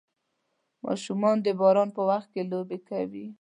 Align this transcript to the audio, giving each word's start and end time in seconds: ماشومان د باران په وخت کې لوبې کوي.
ماشومان 0.85 1.37
د 1.45 1.47
باران 1.59 1.89
په 1.95 2.01
وخت 2.09 2.27
کې 2.33 2.41
لوبې 2.51 2.79
کوي. 2.89 3.25